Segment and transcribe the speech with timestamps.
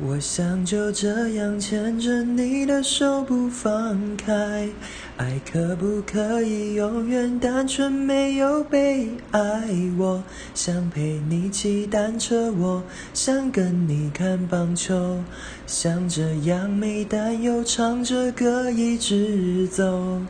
[0.00, 4.68] 我想就这样牵着你的手不放开
[5.16, 10.22] 爱可不可以永远单纯没有悲哀我？
[10.54, 12.82] 想陪你骑单车我
[13.14, 15.22] 想跟你看棒球
[15.66, 20.20] 想这样没担忧唱着歌一直走。